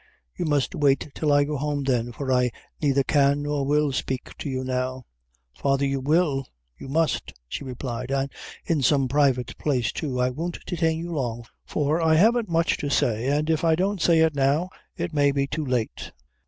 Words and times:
"You 0.35 0.45
must 0.45 0.73
wait 0.73 1.11
till 1.13 1.31
I 1.31 1.43
go 1.43 1.57
home, 1.57 1.83
then, 1.83 2.11
for 2.11 2.33
I 2.33 2.49
neither 2.81 3.03
can 3.03 3.43
nor 3.43 3.63
will 3.67 3.91
spake 3.91 4.35
to 4.39 4.49
you 4.49 4.63
now." 4.63 5.03
"Father, 5.55 5.85
you 5.85 5.99
will 5.99 6.47
you 6.75 6.87
must," 6.87 7.31
she 7.47 7.63
replied 7.63 8.09
"and 8.09 8.31
in 8.65 8.81
some 8.81 9.07
private 9.07 9.55
place 9.59 9.91
too. 9.91 10.19
I 10.19 10.31
won't 10.31 10.65
detain 10.65 10.97
you 10.97 11.11
long, 11.11 11.45
for 11.67 12.01
I 12.01 12.15
haven't 12.15 12.49
much 12.49 12.77
to 12.77 12.89
say, 12.89 13.27
and 13.27 13.47
if 13.47 13.63
I 13.63 13.75
don't 13.75 14.01
say 14.01 14.21
it 14.21 14.33
now, 14.33 14.71
it 14.97 15.13
may 15.13 15.31
be 15.31 15.45
too 15.45 15.67
late." 15.67 16.11